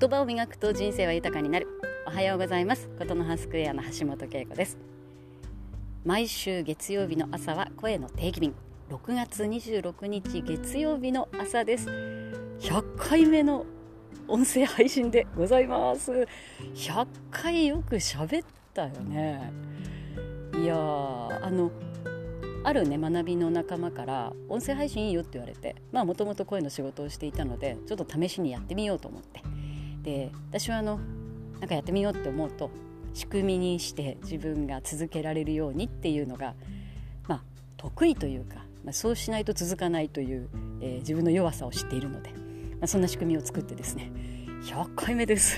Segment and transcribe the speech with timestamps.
[0.00, 1.68] 言葉を磨くと人生は豊かになる。
[2.06, 2.88] おはようございます。
[2.98, 4.78] ことの葉スクエアの橋本恵子です。
[6.06, 8.54] 毎週月曜日の朝は声の定期便。
[8.88, 11.90] 6月26日月曜日の朝です。
[12.60, 13.66] 100回目の
[14.26, 16.26] 音声配信でございます。
[16.74, 19.52] 100回よく喋ったよね。
[20.62, 21.70] いやあの
[22.64, 29.42] あるね学びの仲間から音声配信いいよって言われてまあもともと声の仕事をしていたのでちょっと試しにやってみようと思って。
[30.02, 30.98] で私はあの
[31.60, 32.70] なんかやってみようって思うと
[33.12, 36.54] 仕組みにして自分が続けられるようにっていうのが
[37.26, 37.42] まあ
[37.76, 40.48] 得意というか、まあ、そうしないと続かないという、
[40.80, 42.36] えー、自分の弱さを知っているので、ま
[42.82, 44.12] あ、そんな仕組みを作ってですね
[44.64, 45.56] 100回目です。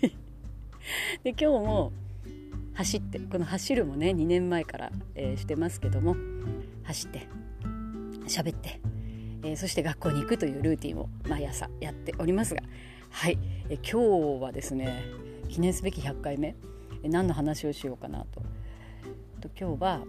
[1.22, 1.92] で今日も
[2.74, 6.16] 走ってこの走るもね2年前から、えー、してますけども
[6.84, 7.28] 走って
[8.26, 8.80] 喋って、
[9.42, 12.62] えー、そして学校に行くというルーティンを毎朝やっておりますが
[13.18, 13.38] はい、
[13.68, 15.02] え、今日はですね
[15.48, 16.54] 記念すべき100回目、
[17.02, 18.42] え、何の話をしようかなと。
[19.40, 20.02] と今日は、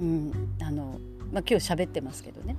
[0.00, 0.98] うんあの
[1.30, 2.56] まあ、今日喋ってますけどね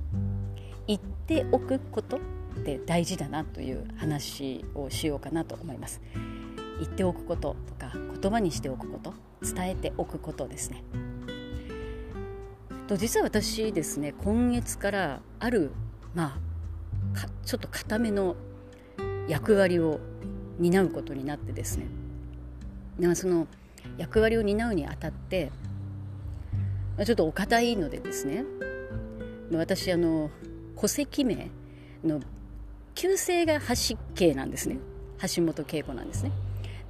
[0.86, 2.20] 言っておくことっ
[2.64, 6.00] て大事だなという話をしようかなと思います。
[6.80, 9.12] 言っておくこととか言葉にしておくこと
[9.42, 10.84] 伝えておくことですね。
[12.86, 15.70] と実は私ですね今月からある
[16.14, 18.36] まあちょっと固めの
[19.28, 20.00] 役割を
[20.58, 21.86] 担うことになってですね。
[22.98, 23.46] でその
[23.96, 25.52] 役割を担うにあたって
[27.04, 28.44] ちょっとお堅いのでですね。
[29.52, 30.30] 私あの
[30.80, 31.50] 戸籍名
[32.04, 32.20] の
[32.94, 34.78] 旧姓が橋系なんですね。
[35.34, 36.32] 橋本恵子なんですね。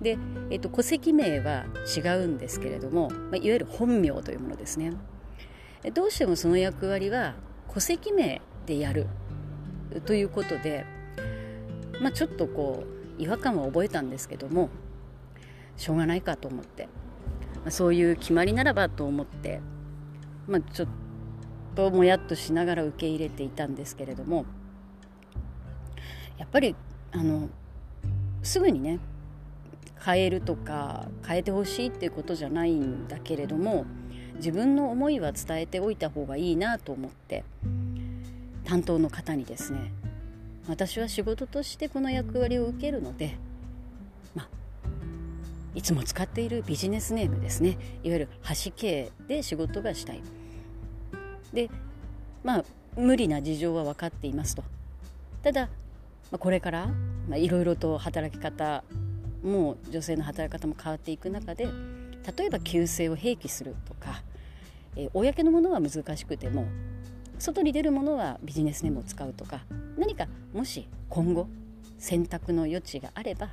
[0.00, 0.16] で、
[0.50, 1.66] えっと、戸籍名は
[1.96, 4.92] 違うんですけれども、まあ、いわゆる本名というものですね。
[5.94, 7.34] どうしてもその役割は
[7.72, 9.06] 戸籍名でやる
[10.06, 10.84] ということで、
[12.00, 12.84] まあ、ちょっとこ
[13.18, 14.70] う違和感は覚えたんですけども
[15.76, 16.84] しょうがないかと思って、
[17.56, 19.60] まあ、そういう決まりならばと思って、
[20.46, 20.88] まあ、ちょっ
[21.74, 24.46] ともやっとしながら受け入れていたんですけれども
[26.36, 26.74] やっぱり
[27.12, 27.48] あの
[28.42, 28.98] すぐにね
[30.04, 33.84] 変えるとか変えてほしいっていうことじゃないんだけれども
[34.36, 37.44] 自分の思いは伝えておいた方がいいなと思って
[38.64, 39.92] 担当の方にですね
[40.68, 43.36] 私は仕事としてこの役割を受けるので、
[44.34, 44.48] まあ、
[45.74, 47.78] いつも使っているビジネスネームですね。
[48.02, 48.28] いわゆる
[48.64, 50.22] 橋系で仕事がしたい。
[51.52, 51.70] で
[52.44, 52.64] まあ
[52.96, 54.62] 無理な事情は分かっていますと。
[55.42, 55.62] ただ、
[56.30, 56.90] まあ、これから
[57.34, 58.84] いろいろと働き方
[59.42, 61.68] も女性の働き方も変わっていく中で
[62.36, 64.22] 例えば旧姓を併記するとか、
[64.96, 66.66] えー、公のものは難しくても
[67.38, 69.60] 外に出るものはビジネスネームを使うとか
[69.96, 71.48] 何かもし今後
[71.98, 73.48] 選択の余地があれば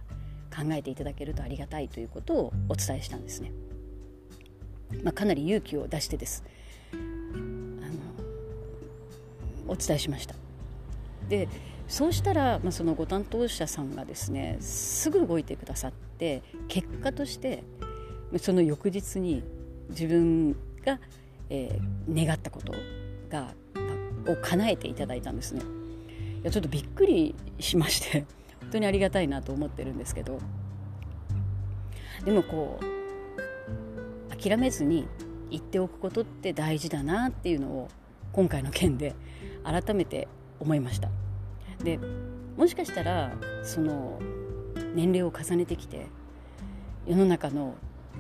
[0.56, 3.52] 考えていただけるとありがたいということをお伝えしたんですね。
[5.04, 6.44] まあ、かなり勇気を出してです
[6.94, 7.04] あの
[9.68, 10.36] お伝えしました。
[11.28, 11.50] で
[11.88, 17.64] そうしたら、まあ、そのご担当者さんがですねすぐ動いてくださって結果として
[18.38, 19.44] その翌日に
[19.90, 20.54] 自分
[20.84, 21.00] が、
[21.50, 22.74] えー、願ったこと
[23.30, 23.54] が
[24.28, 25.62] を叶えていただいたんですね
[26.42, 28.26] いやちょっとびっくりしまして
[28.62, 30.40] 本当にありがたいなと思ってるんですけど
[32.24, 35.08] でもこう諦めずに
[35.50, 37.90] 言っておくことって大事だなっていうのを
[38.32, 39.16] 今回の件で
[39.64, 40.28] 改めて
[40.60, 41.10] 思いました。
[41.84, 42.00] で
[42.58, 44.20] もしかしたらその
[44.94, 46.08] 年齢を重ねてきて
[47.06, 47.76] 世の中の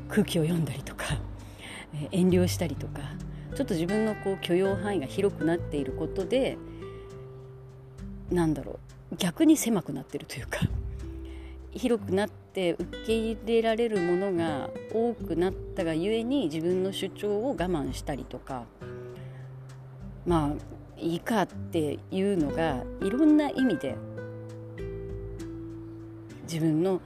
[0.09, 1.19] 空気を読んだりとか
[2.11, 3.01] 遠慮したりとか
[3.55, 6.57] ちょっと自分のこう許容範囲が広くなっていることで
[8.29, 8.79] なんだろ
[9.13, 10.59] う逆に狭くなってるというか
[11.71, 18.65] 広くなって受け入れられるものが多くなったがゆえに自分の主張を我慢したりとか
[20.25, 23.95] まあいいかっていうのがいろんな意味で
[26.43, 27.01] 自分の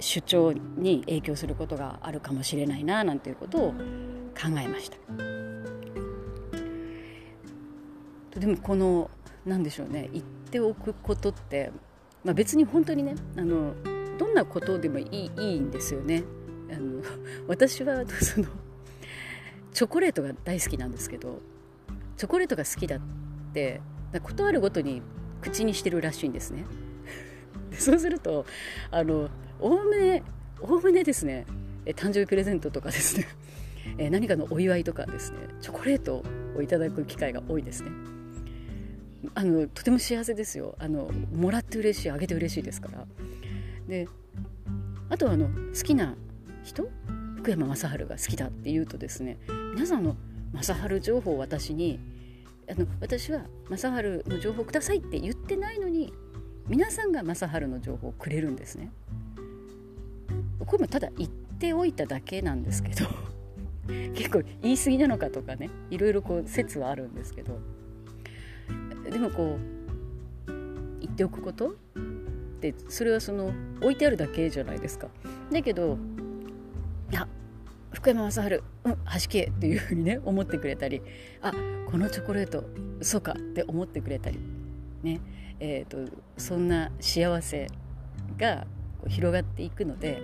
[0.00, 3.74] 主張に影響することがあるかもしれないななんていうことを
[4.42, 4.96] 考えました。
[8.40, 9.08] でもこの
[9.46, 11.70] 何でしょうね言っておくことって、
[12.24, 13.74] まあ、別に本当にねあの
[14.18, 16.24] どんなことでもいいいいんですよね。
[16.72, 17.02] あの
[17.46, 18.48] 私はその
[19.72, 21.38] チョコレートが大好きなんですけど
[22.16, 23.00] チョコレートが好きだっ
[23.52, 23.80] て
[24.22, 25.02] 事あるごとに
[25.40, 26.64] 口にしてるらしいんですね。
[27.78, 28.44] そうすると
[28.90, 29.28] あの
[29.60, 30.22] おおむね
[30.60, 31.46] おおむねですね
[31.86, 33.26] 誕生日プレゼントとかですね
[33.98, 36.22] え何かのお祝いとかですねチョコレート
[36.56, 37.90] をいただく機会が多いですね。
[39.34, 43.06] あのとても幸せですよあのもらって嬉しいあげて嬉しいですから
[43.86, 44.08] で
[45.08, 46.16] あとはあの好きな
[46.64, 46.88] 人？
[47.36, 49.38] 福山雅治が好きだって言うとですね
[49.74, 50.16] 皆さんの
[50.54, 51.98] 雅治情報を私に
[52.70, 53.88] あの私は雅治
[54.28, 56.12] の情報くださいって言ってないのに
[56.68, 58.92] 皆さんが雅治の情報をくれるんですね。
[60.64, 63.06] これもただ言っておいただけなんですけど
[64.14, 67.58] 結構言い過ぎなのかとかねいろいろこう説はあるんですけど
[69.10, 69.58] でもこ
[70.46, 70.50] う
[71.00, 71.72] 言っておくことっ
[72.60, 75.08] てそれはその置いてあるだけじゃないですか。
[75.50, 75.98] だけど
[77.10, 77.26] いや
[77.92, 81.02] 福山雅治うん端系っていうふうにね思ってくれたり
[81.42, 81.52] あ
[81.90, 82.64] このチョコレート
[83.02, 84.38] そうかって思ってくれたり
[85.02, 85.20] ね
[85.64, 87.68] えーと、そんな幸せ
[88.36, 88.66] が
[89.06, 90.20] 広がっていくので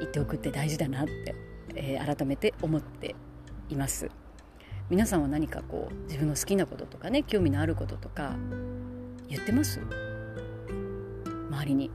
[0.00, 1.36] 言っておくって大事だなって、
[1.74, 3.14] えー、改めて思って
[3.68, 4.08] います。
[4.90, 8.36] 皆さんは何かこう自分の好きなこととかね興味のあることとか
[9.28, 9.80] 言ってます？
[11.50, 11.90] 周りに。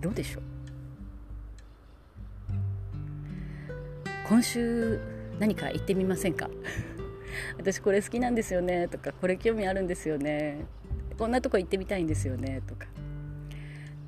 [0.00, 0.42] どうでしょう？
[4.28, 5.00] 今週
[5.38, 6.48] 何か言ってみませんか？
[7.58, 10.64] 私これ好きなんですよねとかこれ興味あるんですよね
[11.18, 12.86] こんなとこ行ってみたいんですよねとか。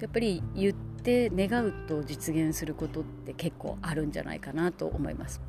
[0.00, 5.41] やっぱり言って願うと実現することって結構あるんじゃないかなと思います。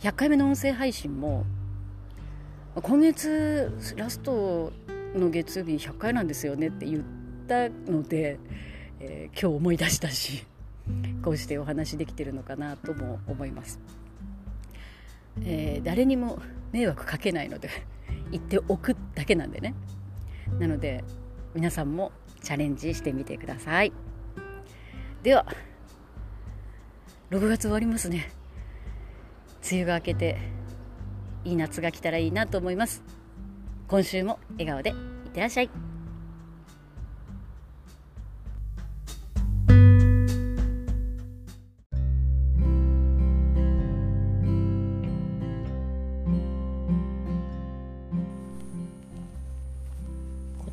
[0.00, 1.44] 100回目の音声配信も
[2.74, 4.72] 今月ラスト
[5.14, 7.02] の月曜日100回なんですよねって言っ
[7.46, 8.38] たので、
[8.98, 10.44] えー、今日思い出したし
[11.22, 13.78] こうしてお話できてるのかなとも思います、
[15.44, 16.40] えー、誰にも
[16.72, 17.68] 迷惑かけないので
[18.30, 19.74] 言っておくだけなんでね。
[20.58, 21.04] なので
[21.54, 23.92] 皆さんもチャレンジしてみてください。
[25.22, 25.46] では
[27.30, 28.32] 6月終わりますね。
[29.70, 30.36] 梅雨が明けて
[31.44, 33.04] いい夏が来たらいいなと思います。
[33.86, 34.96] 今週も笑顔でいっ
[35.30, 35.70] てらっしゃい。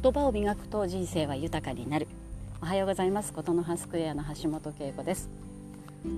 [0.02, 2.08] 言葉を磨くと人生は豊かになる。
[2.70, 3.34] はようございます。
[3.34, 5.28] ことの葉スクエアの橋本恵子です。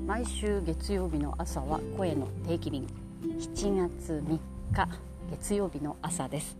[0.06, 2.86] 毎週月曜日の朝は声の定期便。
[3.24, 4.40] 7月3
[4.76, 4.90] 日
[5.32, 6.58] 月曜日の朝です。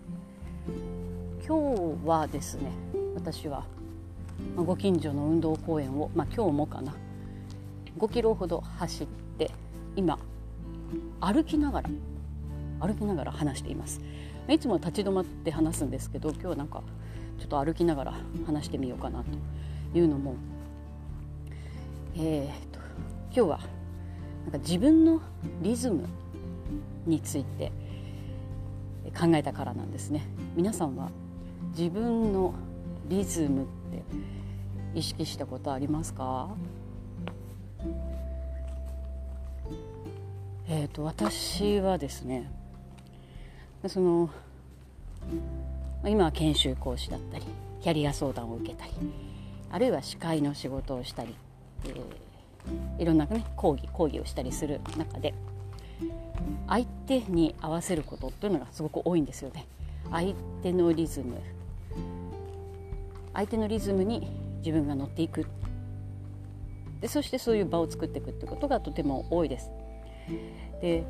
[1.46, 2.72] 今日はですね
[3.16, 3.66] 私は
[4.56, 6.96] ご近所の運動公園を、まあ、今日もかな。
[7.98, 9.52] 5キロほど走って
[9.98, 10.18] 今
[11.20, 11.90] 歩きながら
[12.80, 14.00] 歩きながら話しています。
[14.48, 16.82] いつも立ち止まって話すんですけど今日はなんか
[17.40, 18.14] ちょっと歩きながら
[18.46, 19.26] 話してみようかなと。
[19.94, 20.36] いうのも、
[22.16, 22.80] えーと、
[23.34, 23.60] 今日は
[24.44, 25.22] なんか自分の
[25.62, 26.06] リズム
[27.06, 27.72] について
[29.20, 30.26] 考えたからなんですね。
[30.56, 31.10] 皆さんは
[31.78, 32.54] 自分の
[33.08, 36.50] リズムって意識したことありますか？
[40.68, 42.50] えーと私はですね
[43.88, 44.30] その
[46.06, 47.46] 今は研修講師だったり
[47.82, 48.92] キャリア相談を受けたり
[49.72, 51.36] あるいは司会の仕事をしたり、
[51.86, 55.34] えー、いろんな、ね、講義講義をしたりする中で
[56.68, 59.68] 相手に合わせることというのがすごく多いんですよね。
[60.10, 61.38] 相手のリズム
[63.34, 65.46] 相手のリズムに自分が乗っていく
[67.00, 69.72] でそしてそういう場を作っていくってことがとても多いです。
[70.82, 71.04] で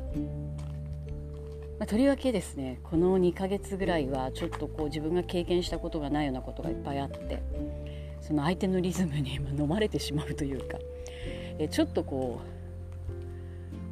[1.78, 7.42] まあ、とりわけですねこの2ヶ月ぐらいはちょっとこう自分が経験したことがないようなことがいっぱいあって
[8.22, 10.78] その相手のリズムに飲まれてしまうというか
[11.58, 12.40] えちょっとこ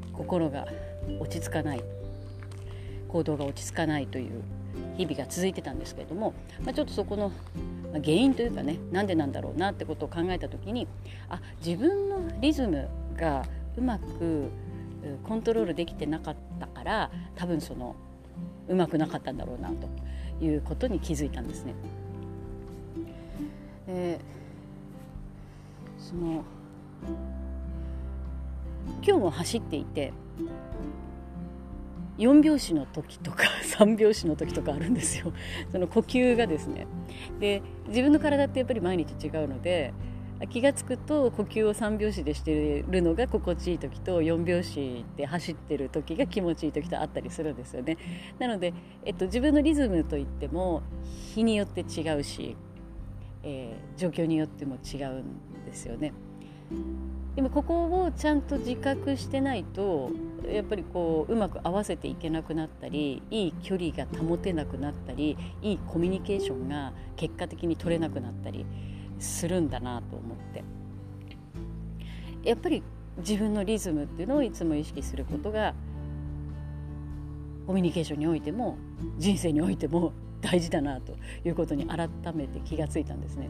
[0.09, 0.67] う心が
[1.19, 1.85] 落ち着かない
[3.09, 4.43] 行動が落ち着かないという
[4.97, 6.35] 日々が続いてたんですけれども、
[6.65, 7.33] まあ、ちょっとそこの
[7.93, 10.87] 原因というかねなんでなんだろうなってことを考えた時に
[11.29, 13.45] あ自分のリズムが
[13.77, 14.49] うまく
[15.25, 17.97] コントロールできてなかったから多分その
[18.69, 21.75] うまくなかったんだろうなということに気づいたんですね。
[23.91, 24.21] で
[25.99, 26.45] その
[29.03, 30.13] 今日も走っていて
[32.19, 33.45] 4拍子の時とか
[33.79, 35.33] 3拍子の時とかあるんですよ
[35.73, 36.87] その呼吸がですね
[37.41, 39.93] で自分の体ってやっぱり毎日違うので
[40.49, 47.99] 気が付くと呼吸を3拍子でしてるのが心地いい時と4拍子で走ってる時が気持ちいい時とあったりするんですよね。
[48.39, 48.73] なので、
[49.05, 50.83] えっと、自分のリズムといっても
[51.35, 52.57] 日によって違うし、
[53.43, 56.13] えー、状況によっても違うんですよね。
[57.37, 60.11] でもここをちゃんと自覚してないと
[60.53, 68.67] やっぱりこううまく合わせていけなくなったりいい距離が保てなくなったりいいコミュニケーションが結果的に取れなくなったり
[69.19, 70.65] するんだなと思って
[72.43, 72.83] やっぱり
[73.19, 75.75] 自分のリズムっていうのをいつも意識することが
[77.67, 78.79] コミュニケーションにおいても
[79.19, 83.49] 人生においても大事だなということに改めて気がついたんですね。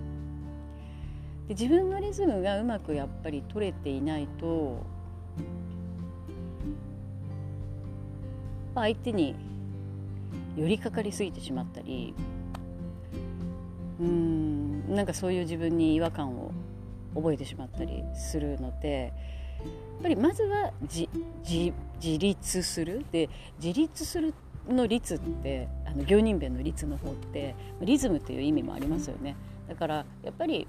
[1.49, 4.85] で自分のリズムがうまくやっぱり取れていないと
[8.75, 9.35] 相手に
[10.57, 12.15] 寄りかかりすぎてしまったり
[14.01, 16.53] うんなんかそういう自分に違和感を
[17.15, 19.13] 覚えてしまったりするので
[19.59, 19.69] や
[19.99, 21.09] っぱりまずは自
[21.45, 23.29] 自立するで
[23.63, 24.33] 自立する
[24.77, 29.37] の率ってあの行人弁の率の方ってリズムっていう意味もありますよね。
[29.69, 30.67] だからやっぱり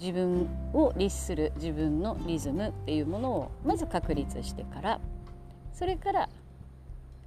[0.00, 5.00] 自分を律する自分のリズムっていうものをまず確立してから
[5.72, 6.28] それから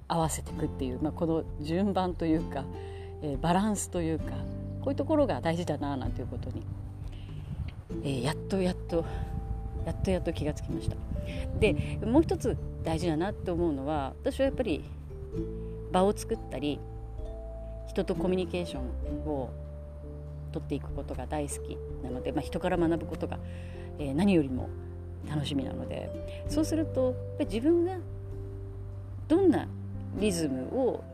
[0.06, 2.64] 合わせていくっていう、まあ、この順番というか、
[3.22, 4.32] えー、バランスというか
[4.80, 6.62] こういうところが大事だななんていうことに、
[8.02, 9.04] えー、やっとやっと
[9.86, 10.96] やっとやっと気がつきました。
[11.58, 14.84] でもう一つ大事だなって思うのは私はやっぱり
[15.92, 16.80] 場を作ったり
[17.88, 18.82] 人とコミュニケーション
[19.26, 19.50] を
[20.52, 23.38] 取っていくことが大好きなので、まあ、人から学ぶことが、
[23.98, 24.68] えー、何よりも
[25.28, 27.98] 楽しみなのでそうするとやっぱ自分が
[29.26, 29.68] どんな
[30.18, 31.04] リズムを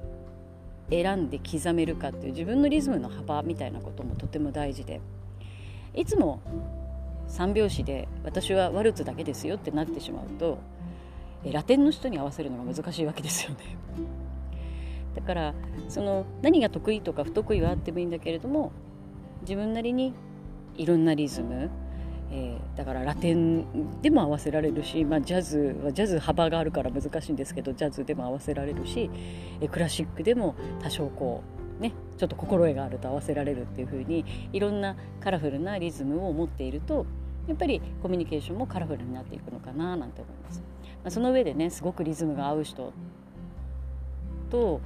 [0.91, 5.01] 選んで刻めるかっていう自分のリズムの幅みたいなこともとても大事で
[5.95, 6.41] いつも
[7.29, 10.59] 3拍子で私はワルツだけですよってなってしまうと
[11.53, 13.57] ラテンの人に合わせるのが難しいわけですよね。
[15.15, 15.55] だから
[15.89, 18.73] その何が得意とか不得意はあってもいいんだけれども
[19.43, 20.13] 自分なりに
[20.77, 21.71] いろんなリズム、
[22.33, 29.09] えー、だからラテンでも合わせられるし、まあ、ジャズはジャズ幅があるから難しいんですけどジャズでも合わせられるし、
[29.61, 31.45] えー、クラシックでも多少こ
[31.79, 37.07] うねちょっと心得があると合わせられるっていう風にいろんなカラフルなリズムを持っていると
[37.47, 40.61] やっぱりコミュニケーションもカラフルになっていくのかななんて思います。
[41.03, 42.93] まあ、その上でねすごくリズムが合う人
[44.51, 44.81] と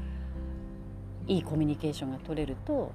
[1.28, 2.92] いいコミュニケーションが取れると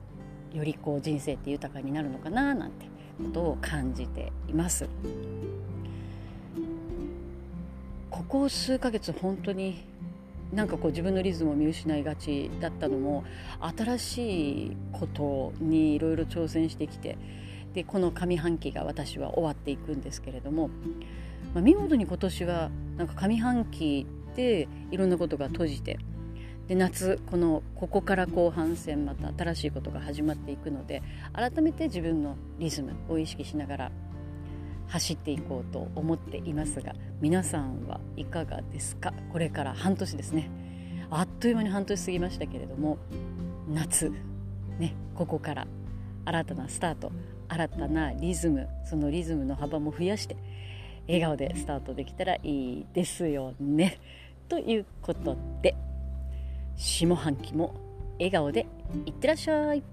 [0.54, 2.88] よりこう人生って豊かになるのかななんて
[3.24, 4.90] ことを感じています。
[8.10, 9.84] ここ数ヶ月本当に
[10.54, 13.24] なんかこう自分のリズムを見失いがちだったのも
[13.76, 17.18] 新しいことにいろいろ挑戦してきて
[17.74, 20.70] でこの上半期が私は終わっていくんですけれども、
[21.54, 26.00] まあ、見事に今年はなんか上半期でいろんなことが閉じて
[26.68, 31.04] で夏このここから後半戦また新しいことが始まっていくので
[31.34, 33.92] 改めて自分のリズムを意識しながら
[34.88, 39.14] 走っていこうと思っていますが皆さんはいかがですか？
[39.32, 40.50] これから半年ですね。
[41.10, 42.98] あっという間に半年過ぎましたけれども
[43.70, 44.12] 夏
[44.80, 45.68] ねここから
[46.26, 47.12] 新たなスタート
[47.54, 50.36] 新たなリズムそのリズムの幅も増やして
[51.08, 54.00] 笑顔でスタートできたらいいですよね。
[54.50, 55.76] ということで
[56.76, 57.76] 下半期も
[58.18, 58.66] 笑顔で
[59.06, 59.84] いってらっしゃい。